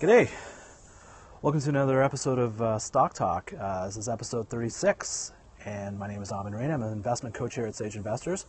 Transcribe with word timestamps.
G'day. 0.00 0.30
Welcome 1.42 1.60
to 1.60 1.68
another 1.68 2.02
episode 2.02 2.38
of 2.38 2.62
uh, 2.62 2.78
Stock 2.78 3.12
Talk. 3.12 3.52
Uh, 3.52 3.84
this 3.84 3.98
is 3.98 4.08
episode 4.08 4.48
36, 4.48 5.32
and 5.66 5.98
my 5.98 6.08
name 6.08 6.22
is 6.22 6.32
Aman 6.32 6.54
Raina. 6.54 6.72
I'm 6.72 6.82
an 6.82 6.92
investment 6.94 7.34
coach 7.34 7.56
here 7.56 7.66
at 7.66 7.74
Sage 7.74 7.96
Investors. 7.96 8.46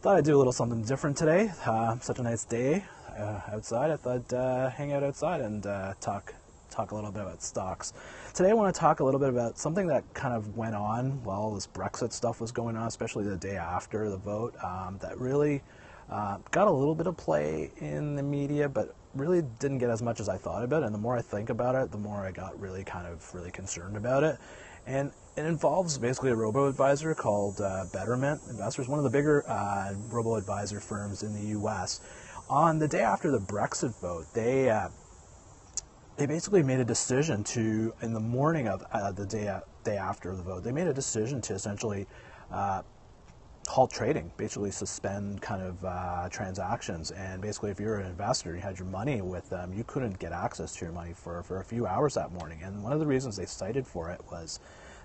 Thought 0.00 0.18
I'd 0.18 0.24
do 0.24 0.36
a 0.36 0.38
little 0.38 0.52
something 0.52 0.80
different 0.82 1.16
today. 1.16 1.50
Uh, 1.66 1.98
such 1.98 2.20
a 2.20 2.22
nice 2.22 2.44
day 2.44 2.84
uh, 3.18 3.40
outside. 3.50 3.90
I 3.90 3.96
thought 3.96 4.32
uh, 4.32 4.70
hang 4.70 4.92
out 4.92 5.02
outside 5.02 5.40
and 5.40 5.66
uh, 5.66 5.94
talk 6.00 6.34
talk 6.70 6.92
a 6.92 6.94
little 6.94 7.10
bit 7.10 7.22
about 7.22 7.42
stocks. 7.42 7.92
Today, 8.32 8.50
I 8.50 8.52
want 8.52 8.72
to 8.72 8.80
talk 8.80 9.00
a 9.00 9.04
little 9.04 9.18
bit 9.18 9.30
about 9.30 9.58
something 9.58 9.88
that 9.88 10.04
kind 10.14 10.34
of 10.34 10.56
went 10.56 10.76
on 10.76 11.20
while 11.24 11.52
this 11.52 11.66
Brexit 11.66 12.12
stuff 12.12 12.40
was 12.40 12.52
going 12.52 12.76
on, 12.76 12.86
especially 12.86 13.24
the 13.24 13.36
day 13.36 13.56
after 13.56 14.08
the 14.08 14.18
vote. 14.18 14.54
Um, 14.62 14.98
that 15.02 15.18
really 15.18 15.62
got 16.08 16.68
a 16.68 16.70
little 16.70 16.94
bit 16.94 17.08
of 17.08 17.16
play 17.16 17.72
in 17.78 18.14
the 18.14 18.22
media, 18.22 18.68
but 18.68 18.94
really 19.14 19.42
didn't 19.58 19.78
get 19.78 19.90
as 19.90 20.02
much 20.02 20.20
as 20.20 20.28
I 20.28 20.36
thought 20.36 20.62
about 20.62 20.82
it. 20.82 20.86
And 20.86 20.94
the 20.94 20.98
more 20.98 21.16
I 21.16 21.22
think 21.22 21.50
about 21.50 21.74
it, 21.74 21.90
the 21.90 21.98
more 21.98 22.26
I 22.26 22.30
got 22.30 22.58
really 22.60 22.84
kind 22.84 23.06
of 23.06 23.34
really 23.34 23.50
concerned 23.50 23.96
about 23.96 24.22
it. 24.24 24.38
And 24.86 25.12
it 25.36 25.46
involves 25.46 25.96
basically 25.98 26.30
a 26.30 26.34
robo 26.34 26.66
advisor 26.68 27.14
called 27.14 27.60
uh, 27.60 27.86
Betterment 27.92 28.40
Investors, 28.50 28.88
one 28.88 28.98
of 28.98 29.04
the 29.04 29.10
bigger 29.10 29.44
uh, 29.48 29.94
robo 30.08 30.34
advisor 30.34 30.80
firms 30.80 31.22
in 31.22 31.32
the 31.32 31.48
U.S. 31.50 32.00
On 32.50 32.78
the 32.78 32.88
day 32.88 33.02
after 33.02 33.30
the 33.30 33.38
Brexit 33.38 33.94
vote, 34.00 34.26
they 34.34 34.68
uh, 34.68 34.88
they 36.16 36.26
basically 36.26 36.62
made 36.62 36.80
a 36.80 36.84
decision 36.84 37.42
to, 37.44 37.94
in 38.02 38.12
the 38.12 38.20
morning 38.20 38.68
of 38.68 38.84
uh, 38.92 39.12
the 39.12 39.24
day 39.24 39.58
day 39.84 39.96
after 39.96 40.34
the 40.34 40.42
vote, 40.42 40.62
they 40.62 40.72
made 40.72 40.86
a 40.86 40.92
decision 40.92 41.40
to 41.42 41.54
essentially 41.54 42.06
uh, 42.50 42.82
halt 43.72 43.90
trading, 43.90 44.30
basically 44.36 44.70
suspend 44.70 45.40
kind 45.40 45.62
of 45.62 45.82
uh, 45.82 46.28
transactions. 46.28 47.10
And 47.12 47.40
basically, 47.40 47.70
if 47.70 47.80
you're 47.80 47.96
an 47.96 48.06
investor, 48.06 48.54
you 48.54 48.60
had 48.60 48.78
your 48.78 48.88
money 48.88 49.22
with 49.22 49.48
them, 49.48 49.72
you 49.72 49.82
couldn't 49.84 50.18
get 50.18 50.30
access 50.30 50.74
to 50.76 50.84
your 50.84 50.92
money 50.92 51.14
for, 51.14 51.42
for 51.42 51.60
a 51.60 51.64
few 51.64 51.86
hours 51.86 52.12
that 52.14 52.32
morning. 52.32 52.60
And 52.62 52.82
one 52.82 52.92
of 52.92 53.00
the 53.00 53.06
reasons 53.06 53.34
they 53.36 53.46
cited 53.46 53.86
for 53.86 54.10
it 54.10 54.20
was 54.30 54.60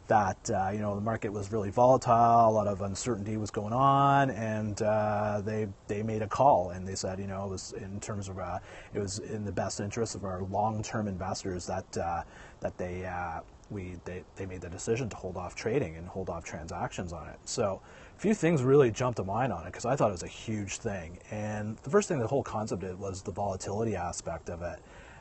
that 0.07 0.49
uh, 0.49 0.69
you 0.71 0.79
know 0.79 0.95
the 0.95 1.01
market 1.01 1.31
was 1.31 1.51
really 1.51 1.69
volatile, 1.69 2.49
a 2.49 2.51
lot 2.51 2.67
of 2.67 2.81
uncertainty 2.81 3.37
was 3.37 3.51
going 3.51 3.73
on, 3.73 4.31
and 4.31 4.81
uh, 4.81 5.41
they 5.45 5.67
they 5.87 6.03
made 6.03 6.21
a 6.21 6.27
call 6.27 6.71
and 6.71 6.87
they 6.87 6.95
said 6.95 7.19
you 7.19 7.27
know 7.27 7.45
it 7.45 7.49
was 7.49 7.73
in 7.73 7.99
terms 7.99 8.29
of 8.29 8.39
uh, 8.39 8.59
it 8.93 8.99
was 8.99 9.19
in 9.19 9.43
the 9.43 9.51
best 9.51 9.79
interest 9.79 10.15
of 10.15 10.23
our 10.23 10.43
long-term 10.43 11.07
investors 11.07 11.65
that 11.65 11.97
uh, 11.97 12.21
that 12.61 12.77
they 12.77 13.05
uh, 13.05 13.41
we 13.69 13.97
they, 14.05 14.23
they 14.35 14.45
made 14.45 14.61
the 14.61 14.69
decision 14.69 15.09
to 15.09 15.15
hold 15.15 15.37
off 15.37 15.55
trading 15.55 15.95
and 15.97 16.07
hold 16.07 16.29
off 16.29 16.43
transactions 16.43 17.13
on 17.13 17.27
it. 17.27 17.37
So 17.45 17.81
a 18.15 18.19
few 18.19 18.33
things 18.33 18.63
really 18.63 18.91
jumped 18.91 19.17
to 19.17 19.23
mind 19.23 19.51
on 19.51 19.63
it 19.63 19.67
because 19.67 19.85
I 19.85 19.95
thought 19.95 20.09
it 20.09 20.13
was 20.13 20.23
a 20.23 20.27
huge 20.27 20.77
thing. 20.77 21.19
And 21.31 21.77
the 21.77 21.89
first 21.89 22.07
thing 22.07 22.19
the 22.19 22.27
whole 22.27 22.43
concept 22.43 22.81
did 22.81 22.97
was 22.99 23.21
the 23.21 23.31
volatility 23.31 23.95
aspect 23.95 24.49
of 24.49 24.61
it. 24.61 24.79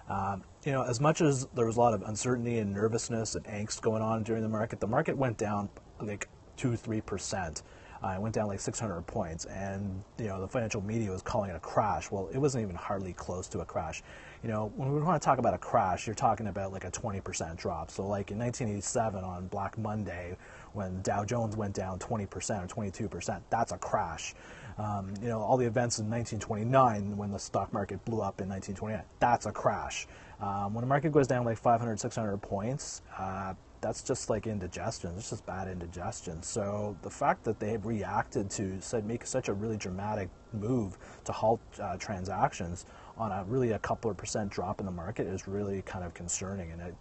Um, 0.08 0.44
you 0.64 0.72
know, 0.72 0.82
as 0.82 1.00
much 1.00 1.20
as 1.20 1.46
there 1.54 1.66
was 1.66 1.76
a 1.76 1.80
lot 1.80 1.92
of 1.92 2.02
uncertainty 2.02 2.58
and 2.58 2.72
nervousness 2.72 3.34
and 3.34 3.44
angst 3.46 3.82
going 3.82 4.02
on 4.02 4.22
during 4.22 4.42
the 4.42 4.48
market, 4.48 4.78
the 4.80 4.86
market 4.86 5.16
went 5.16 5.36
down 5.36 5.68
like 6.00 6.28
two, 6.56 6.76
three 6.76 7.00
percent. 7.00 7.62
Uh, 8.02 8.08
it 8.08 8.20
went 8.20 8.34
down 8.34 8.46
like 8.48 8.60
600 8.60 9.02
points, 9.02 9.44
and 9.46 10.02
you 10.18 10.26
know 10.26 10.40
the 10.40 10.48
financial 10.48 10.80
media 10.82 11.10
was 11.10 11.22
calling 11.22 11.50
it 11.50 11.56
a 11.56 11.60
crash. 11.60 12.10
Well, 12.10 12.28
it 12.32 12.38
wasn't 12.38 12.62
even 12.62 12.76
hardly 12.76 13.12
close 13.12 13.48
to 13.48 13.60
a 13.60 13.64
crash. 13.64 14.02
You 14.42 14.50
know, 14.50 14.72
when 14.76 14.92
we 14.92 15.00
want 15.00 15.20
to 15.20 15.24
talk 15.24 15.38
about 15.38 15.54
a 15.54 15.58
crash, 15.58 16.06
you're 16.06 16.14
talking 16.14 16.48
about 16.48 16.72
like 16.72 16.84
a 16.84 16.90
20% 16.90 17.56
drop. 17.56 17.90
So, 17.90 18.06
like 18.06 18.30
in 18.30 18.38
1987 18.38 19.24
on 19.24 19.48
Black 19.48 19.78
Monday, 19.78 20.36
when 20.72 21.00
Dow 21.02 21.24
Jones 21.24 21.56
went 21.56 21.74
down 21.74 21.98
20% 21.98 22.26
or 22.26 22.88
22%, 22.88 23.40
that's 23.50 23.72
a 23.72 23.78
crash. 23.78 24.34
Um, 24.78 25.14
you 25.22 25.28
know, 25.28 25.40
all 25.40 25.56
the 25.56 25.64
events 25.64 25.98
in 25.98 26.10
1929 26.10 27.16
when 27.16 27.32
the 27.32 27.38
stock 27.38 27.72
market 27.72 28.04
blew 28.04 28.20
up 28.20 28.40
in 28.42 28.48
1929, 28.48 29.02
that's 29.18 29.46
a 29.46 29.52
crash. 29.52 30.06
Um, 30.38 30.74
when 30.74 30.84
a 30.84 30.86
market 30.86 31.12
goes 31.12 31.26
down 31.26 31.46
like 31.46 31.56
500, 31.56 31.98
600 31.98 32.36
points, 32.38 33.00
uh, 33.18 33.54
that's 33.86 34.02
just 34.02 34.28
like 34.28 34.48
indigestion. 34.48 35.12
It's 35.16 35.30
just 35.30 35.46
bad 35.46 35.68
indigestion. 35.68 36.42
So 36.42 36.96
the 37.02 37.10
fact 37.10 37.44
that 37.44 37.60
they 37.60 37.76
reacted 37.76 38.50
to 38.50 38.80
said 38.80 39.06
make 39.06 39.24
such 39.24 39.48
a 39.48 39.52
really 39.52 39.76
dramatic 39.76 40.28
move 40.52 40.98
to 41.24 41.30
halt 41.30 41.60
uh, 41.80 41.96
transactions 41.96 42.86
on 43.16 43.30
a 43.30 43.44
really 43.44 43.72
a 43.72 43.78
couple 43.78 44.10
of 44.10 44.16
percent 44.16 44.50
drop 44.50 44.80
in 44.80 44.86
the 44.86 44.92
market 44.92 45.28
is 45.28 45.46
really 45.46 45.82
kind 45.82 46.04
of 46.04 46.14
concerning, 46.14 46.72
and 46.72 46.82
it 46.82 46.94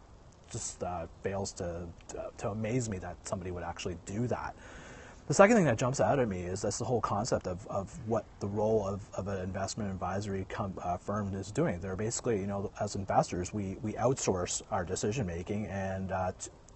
just 0.51 0.83
uh, 0.83 1.07
fails 1.23 1.51
to, 1.53 1.87
to, 2.09 2.29
to 2.37 2.49
amaze 2.49 2.87
me 2.87 2.99
that 2.99 3.15
somebody 3.27 3.49
would 3.49 3.63
actually 3.63 3.97
do 4.05 4.27
that. 4.27 4.55
The 5.27 5.33
second 5.33 5.55
thing 5.55 5.65
that 5.65 5.79
jumps 5.79 5.99
out 5.99 6.19
at 6.19 6.27
me 6.27 6.41
is 6.41 6.61
that's 6.61 6.77
the 6.77 6.85
whole 6.85 7.01
concept 7.01 7.47
of, 7.47 7.65
of 7.65 7.97
what 8.07 8.25
the 8.41 8.47
role 8.47 8.85
of, 8.85 9.09
of 9.15 9.27
an 9.27 9.41
investment 9.41 9.89
advisory 9.89 10.45
com, 10.49 10.75
uh, 10.79 10.97
firm 10.97 11.33
is 11.33 11.51
doing. 11.51 11.79
They're 11.79 11.95
basically, 11.95 12.39
you 12.39 12.45
know, 12.45 12.71
as 12.79 12.95
investors, 12.95 13.51
we, 13.51 13.77
we 13.81 13.93
outsource 13.93 14.61
our 14.69 14.85
decision 14.85 15.25
making 15.25 15.65
and 15.65 16.11
uh, 16.11 16.31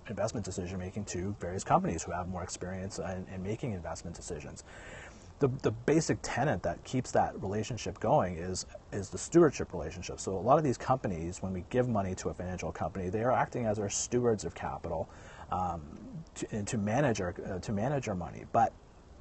investment 0.10 0.46
decision 0.46 0.80
making 0.80 1.06
to 1.06 1.36
various 1.40 1.64
companies 1.64 2.04
who 2.04 2.12
have 2.12 2.28
more 2.28 2.44
experience 2.44 3.00
in, 3.00 3.26
in 3.34 3.42
making 3.44 3.74
investment 3.74 4.16
decisions 4.16 4.64
the, 5.40 5.48
the 5.62 5.72
basic 5.72 6.18
tenet 6.22 6.62
that 6.64 6.84
keeps 6.84 7.12
that 7.12 7.42
relationship 7.42 8.00
going 8.00 8.36
is 8.36 8.66
is 8.92 9.10
the 9.10 9.18
stewardship 9.18 9.74
relationship. 9.74 10.20
So 10.20 10.38
a 10.38 10.38
lot 10.38 10.58
of 10.58 10.64
these 10.64 10.78
companies, 10.78 11.42
when 11.42 11.54
we 11.54 11.64
give 11.70 11.88
money 11.88 12.14
to 12.16 12.30
a 12.30 12.34
financial 12.34 12.72
company, 12.72 13.10
they 13.10 13.24
are 13.24 13.32
acting 13.32 13.66
as 13.66 13.80
our 13.80 13.90
stewards 13.90 14.44
of 14.44 14.54
capital 14.54 15.10
um, 15.52 15.82
to, 16.36 16.64
to 16.64 16.78
manage 16.78 17.22
our 17.22 17.34
uh, 17.50 17.60
to 17.60 17.72
manage 17.72 18.10
our 18.10 18.16
money. 18.16 18.46
But 18.52 18.74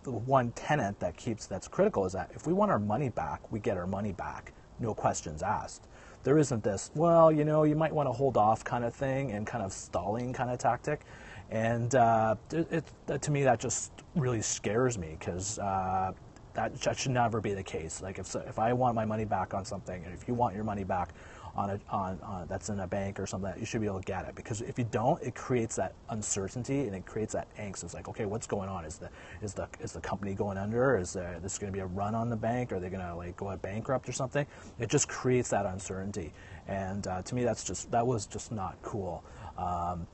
the 0.03 0.10
one 0.10 0.50
tenet 0.53 0.98
that 1.00 1.16
keeps 1.16 1.47
that's 1.47 1.69
critical 1.69 2.04
is 2.04 2.12
that 2.12 2.31
if 2.34 2.47
we 2.47 2.53
want 2.53 2.71
our 2.71 2.78
money 2.81 3.10
back, 3.10 3.41
we 3.53 3.60
get 3.60 3.77
our 3.77 3.87
money 3.87 4.12
back, 4.12 4.53
no 4.81 4.94
questions 4.94 5.43
asked. 5.43 5.87
There 6.24 6.38
isn't 6.38 6.62
this, 6.62 6.90
well, 6.94 7.30
you 7.32 7.44
know, 7.44 7.64
you 7.64 7.76
might 7.76 7.92
want 7.92 8.08
to 8.08 8.12
hold 8.12 8.36
off 8.36 8.64
kind 8.64 8.84
of 8.84 8.94
thing 8.94 9.32
and 9.32 9.46
kind 9.46 9.64
of 9.64 9.72
stalling 9.72 10.32
kind 10.32 10.50
of 10.50 10.58
tactic. 10.58 11.02
And 11.50 11.94
uh, 11.94 12.36
it, 12.52 12.84
it, 13.08 13.22
to 13.22 13.30
me, 13.30 13.42
that 13.44 13.58
just 13.58 13.92
really 14.14 14.42
scares 14.42 14.98
me 14.98 15.16
because 15.18 15.58
uh, 15.58 16.12
that, 16.58 16.98
should 16.98 17.12
never 17.12 17.41
be 17.41 17.54
the 17.54 17.62
case. 17.62 18.02
Like 18.02 18.19
if, 18.19 18.34
if 18.34 18.58
I 18.58 18.72
want 18.72 18.94
my 18.94 19.04
money 19.04 19.24
back 19.24 19.54
on 19.54 19.64
something, 19.64 20.04
and 20.04 20.12
if 20.12 20.26
you 20.26 20.34
want 20.34 20.54
your 20.54 20.64
money 20.64 20.84
back 20.84 21.10
on 21.54 21.70
a, 21.70 21.80
on, 21.91 22.19
on 22.22 22.46
that's 22.48 22.69
in 22.69 22.80
a 22.80 22.86
bank 22.86 23.20
or 23.20 23.26
something, 23.26 23.52
you 23.58 23.64
should 23.64 23.80
be 23.80 23.86
able 23.86 24.00
to 24.00 24.04
get 24.04 24.26
it. 24.26 24.34
Because 24.34 24.60
if 24.62 24.78
you 24.78 24.84
don't, 24.91 25.22
it 25.22 25.34
creates 25.34 25.76
that 25.76 25.94
uncertainty 26.10 26.80
and 26.86 26.94
it 26.94 27.06
creates 27.06 27.32
that 27.32 27.48
angst. 27.56 27.84
It's 27.84 27.94
like, 27.94 28.08
okay, 28.08 28.26
what's 28.26 28.47
going 28.47 28.68
on? 28.68 28.84
Is 28.84 28.98
the 28.98 29.08
is 29.41 29.54
the 29.54 29.68
is 29.80 29.92
the 29.92 30.00
company 30.00 30.34
going 30.34 30.58
under? 30.58 30.98
Is 30.98 31.12
there 31.12 31.38
this 31.42 31.58
going 31.58 31.72
to 31.72 31.76
be 31.76 31.80
a 31.80 31.86
run 31.86 32.14
on 32.14 32.28
the 32.28 32.36
bank? 32.36 32.72
Are 32.72 32.80
they 32.80 32.91
going 32.91 33.06
to 33.06 33.14
like 33.14 33.36
go 33.36 33.54
bankrupt 33.56 34.08
or 34.08 34.12
something? 34.12 34.47
It 34.78 34.88
just 34.88 35.08
creates 35.08 35.50
that 35.50 35.64
uncertainty. 35.64 36.32
And 36.66 37.06
uh, 37.06 37.22
to 37.22 37.34
me, 37.34 37.44
that's 37.44 37.64
just 37.64 37.91
that 37.92 38.06
was 38.06 38.26
just 38.26 38.50
not 38.50 38.76
cool. 38.82 39.22
Um, 39.56 40.06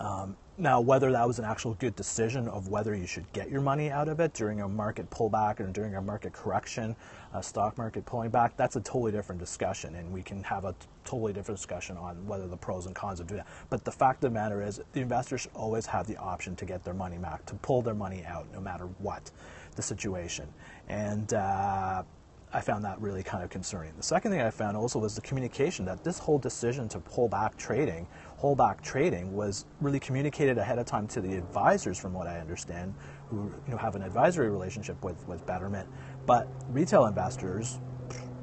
um, 0.00 0.36
now, 0.60 0.80
whether 0.80 1.10
that 1.12 1.26
was 1.26 1.38
an 1.38 1.44
actual 1.44 1.74
good 1.74 1.96
decision 1.96 2.46
of 2.48 2.68
whether 2.68 2.94
you 2.94 3.06
should 3.06 3.30
get 3.32 3.50
your 3.50 3.60
money 3.60 3.90
out 3.90 4.08
of 4.08 4.20
it 4.20 4.34
during 4.34 4.60
a 4.60 4.68
market 4.68 5.08
pullback 5.10 5.60
and 5.60 5.72
during 5.72 5.94
a 5.94 6.02
market 6.02 6.32
correction, 6.32 6.94
a 7.34 7.42
stock 7.42 7.78
market 7.78 8.04
pulling 8.04 8.30
back, 8.30 8.56
that's 8.56 8.76
a 8.76 8.80
totally 8.80 9.12
different 9.12 9.38
discussion, 9.40 9.94
and 9.94 10.12
we 10.12 10.22
can 10.22 10.42
have 10.42 10.64
a 10.64 10.74
totally 11.04 11.32
different 11.32 11.58
discussion 11.58 11.96
on 11.96 12.14
whether 12.26 12.46
the 12.46 12.56
pros 12.56 12.86
and 12.86 12.94
cons 12.94 13.20
of 13.20 13.26
doing 13.26 13.38
that. 13.38 13.48
But 13.70 13.84
the 13.84 13.92
fact 13.92 14.22
of 14.22 14.32
the 14.32 14.34
matter 14.34 14.62
is, 14.62 14.80
the 14.92 15.00
investors 15.00 15.48
always 15.54 15.86
have 15.86 16.06
the 16.06 16.16
option 16.16 16.54
to 16.56 16.64
get 16.64 16.84
their 16.84 16.94
money 16.94 17.18
back, 17.18 17.46
to 17.46 17.54
pull 17.56 17.82
their 17.82 17.94
money 17.94 18.24
out, 18.26 18.46
no 18.52 18.60
matter 18.60 18.88
what 18.98 19.30
the 19.76 19.82
situation. 19.82 20.46
And 20.88 21.32
uh, 21.32 22.02
I 22.52 22.60
found 22.60 22.84
that 22.84 23.00
really 23.00 23.22
kind 23.22 23.44
of 23.44 23.50
concerning. 23.50 23.92
The 23.96 24.02
second 24.02 24.32
thing 24.32 24.40
I 24.40 24.50
found 24.50 24.76
also 24.76 24.98
was 24.98 25.14
the 25.14 25.20
communication 25.20 25.84
that 25.84 26.02
this 26.02 26.18
whole 26.18 26.38
decision 26.38 26.88
to 26.88 26.98
pull 26.98 27.28
back 27.28 27.56
trading, 27.56 28.08
hold 28.38 28.58
back 28.58 28.82
trading, 28.82 29.32
was 29.32 29.66
really 29.80 30.00
communicated 30.00 30.58
ahead 30.58 30.78
of 30.78 30.86
time 30.86 31.06
to 31.08 31.20
the 31.20 31.36
advisors, 31.36 31.96
from 31.96 32.12
what 32.12 32.26
I 32.26 32.40
understand, 32.40 32.92
who 33.28 33.52
you 33.66 33.72
know, 33.72 33.76
have 33.76 33.94
an 33.94 34.02
advisory 34.02 34.50
relationship 34.50 35.02
with, 35.04 35.26
with 35.28 35.46
Betterment. 35.46 35.88
But 36.26 36.48
retail 36.70 37.06
investors 37.06 37.78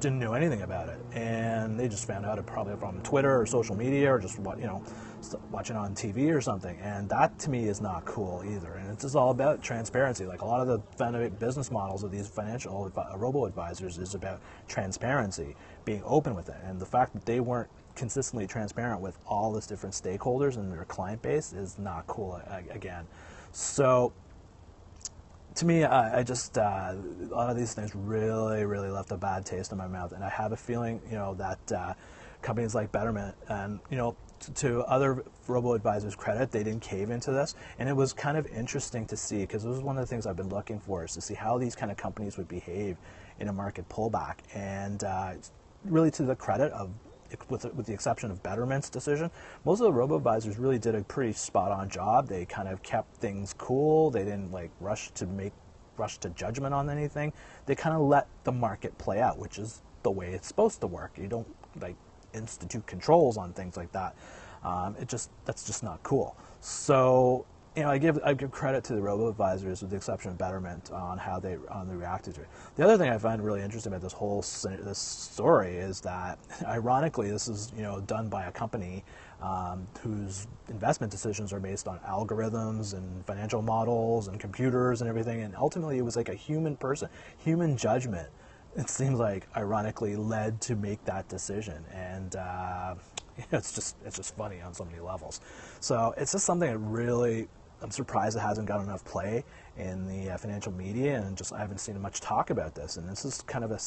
didn't 0.00 0.20
know 0.20 0.32
anything 0.32 0.62
about 0.62 0.88
it, 0.88 0.98
and 1.12 1.78
they 1.78 1.86
just 1.86 2.06
found 2.06 2.24
out 2.24 2.38
it 2.38 2.46
probably 2.46 2.76
from 2.76 3.02
Twitter 3.02 3.38
or 3.38 3.44
social 3.44 3.76
media 3.76 4.14
or 4.14 4.18
just 4.18 4.38
what 4.38 4.58
you 4.58 4.66
know, 4.66 4.82
watching 5.50 5.76
on 5.76 5.94
TV 5.94 6.34
or 6.34 6.40
something. 6.40 6.78
And 6.80 7.08
that 7.08 7.38
to 7.40 7.50
me 7.50 7.68
is 7.68 7.80
not 7.80 8.04
cool 8.04 8.42
either. 8.46 8.74
And 8.74 8.90
it's 8.90 9.02
just 9.02 9.16
all 9.16 9.30
about 9.30 9.62
transparency. 9.62 10.24
Like 10.26 10.42
a 10.42 10.46
lot 10.46 10.60
of 10.60 10.68
the 10.68 11.30
business 11.38 11.70
models 11.70 12.02
of 12.02 12.10
these 12.10 12.28
financial 12.28 12.90
robo 13.16 13.46
advisors 13.46 13.98
is 13.98 14.14
about 14.14 14.40
transparency, 14.68 15.56
being 15.84 16.02
open 16.04 16.34
with 16.34 16.48
it, 16.48 16.56
and 16.64 16.80
the 16.80 16.86
fact 16.86 17.12
that 17.14 17.26
they 17.26 17.40
weren't 17.40 17.68
consistently 17.94 18.46
transparent 18.46 19.00
with 19.00 19.18
all 19.26 19.52
this 19.52 19.66
different 19.66 19.94
stakeholders 19.94 20.56
and 20.56 20.72
their 20.72 20.84
client 20.84 21.20
base 21.20 21.52
is 21.52 21.78
not 21.78 22.06
cool 22.06 22.40
again. 22.70 23.04
So 23.50 24.12
to 25.56 25.66
me, 25.66 25.82
I, 25.82 26.20
I 26.20 26.22
just 26.22 26.56
uh, 26.56 26.94
a 26.94 27.34
lot 27.34 27.50
of 27.50 27.56
these 27.56 27.74
things 27.74 27.94
really, 27.94 28.64
really 28.64 28.90
left 28.90 29.10
a 29.10 29.16
bad 29.16 29.44
taste 29.44 29.72
in 29.72 29.78
my 29.78 29.88
mouth, 29.88 30.12
and 30.12 30.22
I 30.22 30.28
have 30.28 30.52
a 30.52 30.56
feeling, 30.56 31.00
you 31.10 31.16
know, 31.16 31.34
that 31.34 31.72
uh, 31.72 31.94
companies 32.42 32.74
like 32.76 32.92
Betterment 32.92 33.34
and 33.48 33.80
you 33.90 33.96
know, 33.96 34.16
to, 34.38 34.80
other 34.82 35.24
robo 35.46 35.74
advisors' 35.74 36.14
credit, 36.14 36.50
they 36.50 36.62
didn't 36.62 36.82
cave 36.82 37.10
into 37.10 37.32
this, 37.32 37.54
and 37.78 37.88
it 37.88 37.92
was 37.94 38.12
kind 38.12 38.36
of 38.36 38.46
interesting 38.46 39.06
to 39.06 39.16
see 39.16 39.40
because 39.40 39.64
it 39.64 39.68
was 39.68 39.80
one 39.80 39.96
of 39.96 40.02
the 40.02 40.06
things 40.06 40.26
I've 40.26 40.36
been 40.36 40.48
looking 40.48 40.78
for 40.80 41.04
is 41.04 41.14
to 41.14 41.20
see 41.20 41.34
how 41.34 41.58
these 41.58 41.74
kind 41.74 41.90
of 41.90 41.96
companies 41.96 42.36
would 42.36 42.48
behave 42.48 42.96
in 43.40 43.48
a 43.48 43.52
market 43.52 43.88
pullback, 43.88 44.38
and 44.54 45.04
uh, 45.04 45.34
really 45.84 46.10
to 46.12 46.22
the 46.22 46.36
credit 46.36 46.72
of 46.72 46.90
with, 47.48 47.64
with 47.74 47.86
the 47.86 47.92
exception 47.92 48.30
of 48.30 48.42
Betterment's 48.42 48.88
decision, 48.88 49.30
most 49.64 49.80
of 49.80 49.84
the 49.84 49.92
robo 49.92 50.16
advisors 50.16 50.58
really 50.58 50.78
did 50.78 50.94
a 50.94 51.02
pretty 51.02 51.32
spot 51.32 51.70
on 51.70 51.88
job. 51.90 52.26
They 52.26 52.46
kind 52.46 52.68
of 52.68 52.82
kept 52.82 53.16
things 53.16 53.54
cool. 53.58 54.10
They 54.10 54.24
didn't 54.24 54.50
like 54.50 54.70
rush 54.80 55.10
to 55.12 55.26
make 55.26 55.52
rush 55.98 56.18
to 56.18 56.30
judgment 56.30 56.72
on 56.72 56.88
anything. 56.88 57.32
They 57.66 57.74
kind 57.74 57.94
of 57.94 58.02
let 58.02 58.28
the 58.44 58.52
market 58.52 58.96
play 58.98 59.20
out, 59.20 59.38
which 59.38 59.58
is 59.58 59.82
the 60.02 60.10
way 60.10 60.32
it's 60.32 60.48
supposed 60.48 60.80
to 60.80 60.86
work. 60.86 61.18
You 61.18 61.26
don't 61.26 61.48
like 61.80 61.96
institute 62.34 62.86
controls 62.86 63.36
on 63.36 63.52
things 63.52 63.76
like 63.76 63.92
that. 63.92 64.14
Um, 64.64 64.96
it 65.00 65.08
just 65.08 65.30
that's 65.44 65.64
just 65.66 65.82
not 65.82 66.02
cool. 66.02 66.36
So 66.60 67.46
you 67.78 67.84
know, 67.84 67.90
I 67.90 67.98
give 67.98 68.18
I 68.24 68.34
give 68.34 68.50
credit 68.50 68.82
to 68.84 68.94
the 68.94 69.00
robo 69.00 69.28
advisors, 69.28 69.82
with 69.82 69.90
the 69.90 69.96
exception 69.96 70.32
of 70.32 70.38
Betterment, 70.38 70.90
on 70.90 71.16
how 71.16 71.38
they 71.38 71.58
on 71.70 71.86
they 71.88 71.94
reacted 71.94 72.34
to 72.34 72.40
it. 72.40 72.48
The 72.74 72.82
other 72.82 72.98
thing 72.98 73.08
I 73.08 73.18
find 73.18 73.40
really 73.44 73.62
interesting 73.62 73.92
about 73.92 74.02
this 74.02 74.12
whole 74.12 74.40
this 74.40 74.98
story 74.98 75.76
is 75.76 76.00
that, 76.00 76.40
ironically, 76.66 77.30
this 77.30 77.46
is 77.46 77.72
you 77.76 77.82
know 77.82 78.00
done 78.00 78.28
by 78.28 78.46
a 78.46 78.50
company 78.50 79.04
um, 79.40 79.86
whose 80.00 80.48
investment 80.68 81.12
decisions 81.12 81.52
are 81.52 81.60
based 81.60 81.86
on 81.86 82.00
algorithms 82.00 82.94
and 82.94 83.24
financial 83.26 83.62
models 83.62 84.26
and 84.26 84.40
computers 84.40 85.00
and 85.00 85.08
everything, 85.08 85.42
and 85.42 85.54
ultimately 85.54 85.98
it 85.98 86.04
was 86.04 86.16
like 86.16 86.28
a 86.28 86.34
human 86.34 86.76
person, 86.76 87.08
human 87.38 87.76
judgment. 87.76 88.28
It 88.78 88.88
seems 88.88 89.18
like, 89.18 89.48
ironically, 89.56 90.14
led 90.14 90.60
to 90.62 90.76
make 90.76 91.04
that 91.04 91.28
decision, 91.28 91.84
and 91.92 92.36
uh, 92.36 92.94
it's 93.50 93.72
just 93.72 93.96
it's 94.06 94.16
just 94.16 94.36
funny 94.36 94.60
on 94.60 94.72
so 94.72 94.84
many 94.84 95.00
levels. 95.00 95.40
So 95.80 96.14
it's 96.16 96.30
just 96.30 96.44
something 96.44 96.70
that 96.70 96.78
really 96.78 97.48
I'm 97.82 97.90
surprised 97.90 98.36
it 98.36 98.40
hasn't 98.40 98.68
got 98.68 98.80
enough 98.80 99.04
play 99.04 99.44
in 99.76 100.06
the 100.06 100.30
uh, 100.30 100.36
financial 100.38 100.70
media, 100.70 101.20
and 101.20 101.36
just 101.36 101.52
I 101.52 101.58
haven't 101.58 101.78
seen 101.78 102.00
much 102.00 102.20
talk 102.20 102.50
about 102.50 102.76
this. 102.76 102.98
And 102.98 103.08
this 103.08 103.24
is 103.24 103.42
kind 103.42 103.64
of 103.64 103.72
a 103.72 103.80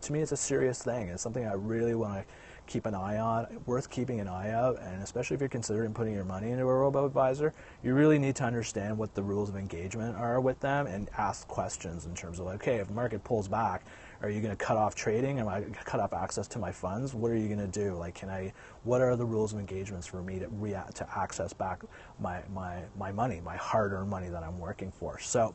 to 0.00 0.12
me, 0.12 0.20
it's 0.20 0.32
a 0.32 0.36
serious 0.36 0.82
thing. 0.82 1.08
It's 1.08 1.22
something 1.22 1.44
I 1.46 1.52
really 1.52 1.94
want 1.94 2.14
to 2.14 2.24
keep 2.68 2.86
an 2.86 2.94
eye 2.94 3.18
on, 3.18 3.46
worth 3.66 3.90
keeping 3.90 4.20
an 4.20 4.28
eye 4.28 4.50
out, 4.50 4.78
and 4.80 5.02
especially 5.02 5.34
if 5.34 5.40
you're 5.40 5.48
considering 5.48 5.92
putting 5.92 6.14
your 6.14 6.24
money 6.24 6.50
into 6.50 6.62
a 6.62 6.74
robo 6.74 7.04
advisor, 7.04 7.52
you 7.82 7.94
really 7.94 8.18
need 8.18 8.36
to 8.36 8.44
understand 8.44 8.96
what 8.96 9.14
the 9.14 9.22
rules 9.22 9.48
of 9.48 9.56
engagement 9.56 10.14
are 10.16 10.40
with 10.40 10.60
them 10.60 10.86
and 10.86 11.08
ask 11.18 11.48
questions 11.48 12.06
in 12.06 12.14
terms 12.14 12.38
of, 12.38 12.46
like, 12.46 12.56
okay, 12.56 12.76
if 12.76 12.86
the 12.86 12.92
market 12.92 13.24
pulls 13.24 13.48
back, 13.48 13.84
are 14.22 14.30
you 14.30 14.40
going 14.40 14.56
to 14.56 14.64
cut 14.64 14.76
off 14.76 14.94
trading? 14.94 15.38
Am 15.38 15.48
I 15.48 15.60
going 15.60 15.72
to 15.72 15.84
cut 15.84 16.00
off 16.00 16.12
access 16.12 16.46
to 16.48 16.58
my 16.58 16.70
funds? 16.70 17.14
What 17.14 17.30
are 17.30 17.36
you 17.36 17.46
going 17.46 17.58
to 17.58 17.66
do? 17.66 17.94
Like, 17.94 18.14
can 18.14 18.28
I? 18.28 18.52
What 18.82 19.00
are 19.00 19.14
the 19.16 19.24
rules 19.24 19.52
of 19.52 19.60
engagements 19.60 20.06
for 20.06 20.22
me 20.22 20.38
to 20.40 20.48
react 20.48 20.96
to 20.96 21.06
access 21.16 21.52
back 21.52 21.82
my 22.20 22.42
my 22.52 22.82
my 22.98 23.12
money, 23.12 23.40
my 23.44 23.56
hard-earned 23.56 24.10
money 24.10 24.28
that 24.28 24.42
I'm 24.42 24.58
working 24.58 24.90
for? 24.90 25.20
So 25.20 25.54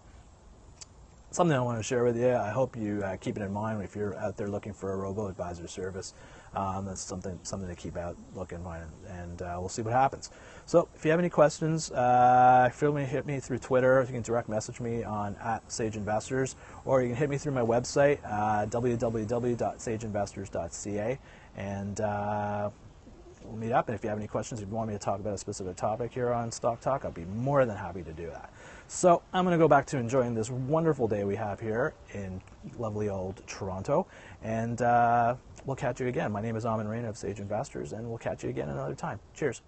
something 1.32 1.58
I 1.58 1.62
want 1.62 1.80
to 1.80 1.84
share 1.84 2.04
with 2.04 2.16
you. 2.16 2.34
I 2.36 2.52
hope 2.52 2.78
you 2.78 3.02
uh, 3.04 3.18
keep 3.18 3.38
it 3.38 3.42
in 3.42 3.52
mind 3.52 3.84
if 3.84 3.96
you're 3.96 4.16
out 4.18 4.38
there 4.38 4.48
looking 4.48 4.72
for 4.72 4.94
a 4.94 4.96
robo 4.96 5.28
advisor 5.28 5.68
service. 5.68 6.14
Um, 6.56 6.86
that's 6.86 7.02
something 7.02 7.38
something 7.44 7.68
to 7.68 7.76
keep 7.76 7.98
out 7.98 8.16
looking 8.36 8.60
and, 8.64 8.92
and 9.08 9.42
uh, 9.42 9.58
we'll 9.60 9.70
see 9.70 9.82
what 9.82 9.94
happens. 9.94 10.30
So 10.66 10.88
if 10.96 11.04
you 11.04 11.12
have 11.12 11.20
any 11.20 11.30
questions, 11.30 11.92
uh, 11.92 12.70
feel 12.74 12.94
free 12.94 13.02
to 13.02 13.08
hit 13.08 13.26
me 13.26 13.40
through 13.40 13.58
Twitter. 13.60 14.02
You 14.08 14.14
can 14.14 14.22
direct 14.22 14.48
message 14.50 14.80
me 14.80 15.04
on 15.04 15.36
at 15.44 15.70
Sage 15.72 15.96
Investors, 15.96 16.56
or 16.86 17.02
you 17.02 17.10
can 17.10 17.18
hit 17.18 17.30
me 17.30 17.38
through 17.38 17.54
my 17.54 17.62
website, 17.62 18.20
uh, 18.24 18.66
www.sageinvestors.ca, 18.68 21.20
and 21.58 22.02
uh, 22.02 22.70
we'll 23.46 23.58
meet 23.58 23.72
up. 23.72 23.88
And 23.88 23.96
if 23.96 24.04
you 24.04 24.10
have 24.10 24.18
any 24.18 24.28
questions, 24.28 24.62
if 24.62 24.70
you 24.70 24.76
want 24.76 24.90
me 24.90 24.96
to 24.96 25.00
talk 25.00 25.20
about 25.20 25.34
a 25.34 25.38
specific 25.38 25.76
topic 25.76 26.14
here 26.14 26.32
on 26.32 26.52
Stock 26.52 26.80
Talk, 26.82 27.06
I'll 27.06 27.12
be 27.12 27.26
more 27.26 27.66
than 27.66 27.78
happy 27.78 28.04
to 28.04 28.14
do 28.14 28.28
that. 28.28 28.52
So 28.88 29.22
I'm 29.34 29.46
going 29.46 29.58
to 29.58 29.64
go 29.64 29.68
back 29.68 29.86
to 29.88 29.98
enjoying 29.98 30.34
this 30.34 30.50
wonderful 30.50 31.08
day 31.08 31.24
we 31.24 31.36
have 31.36 31.60
here 31.60 31.94
in 32.14 32.42
lovely 32.78 33.10
old 33.10 33.42
Toronto, 33.48 34.08
and 34.44 34.82
uh, 34.82 35.36
we'll 35.66 35.76
catch 35.76 36.00
you 36.00 36.08
again. 36.08 36.32
My 36.32 36.42
name 36.42 36.56
is 36.56 36.66
Aman 36.66 36.88
Raina 36.88 37.10
of 37.10 37.18
Sage 37.18 37.40
Investors, 37.40 37.94
and 37.94 38.08
we'll 38.08 38.18
catch 38.18 38.44
you 38.44 38.50
again 38.50 38.70
another 38.70 38.96
time. 38.96 39.20
Cheers. 39.34 39.62